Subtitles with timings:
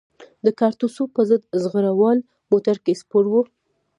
[0.45, 2.19] د کارتوسو په ضد زغره وال
[2.51, 3.41] موټر کې سپور وو.